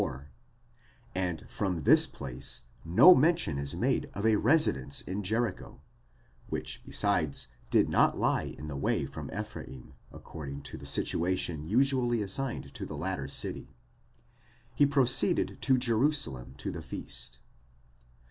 54); 0.01 0.27
and 1.13 1.45
from 1.47 1.83
this 1.83 2.07
place, 2.07 2.63
no 2.83 3.13
mention 3.13 3.57
being 3.63 3.79
made 3.79 4.09
of 4.15 4.25
a 4.25 4.35
residence 4.37 5.01
in 5.01 5.21
Jericho 5.21 5.79
(which, 6.49 6.81
besides, 6.83 7.49
did 7.69 7.87
not 7.87 8.17
lie 8.17 8.45
in 8.57 8.67
the 8.67 8.75
way 8.75 9.05
from 9.05 9.29
Ephraim, 9.29 9.93
according 10.11 10.63
to 10.63 10.75
the 10.75 10.87
situation 10.87 11.67
usually 11.67 12.23
assigned 12.23 12.73
to 12.73 12.83
the 12.83 12.97
latter 12.97 13.27
city), 13.27 13.75
he 14.73 14.87
proceeded 14.87 15.59
to 15.61 15.77
Jerusalem 15.77 16.55
to 16.57 16.71
the 16.71 16.81
feast. 16.81 17.37